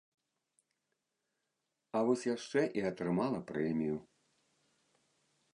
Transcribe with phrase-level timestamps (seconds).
[1.99, 3.97] А вось яшчэ і атрымала прэмію.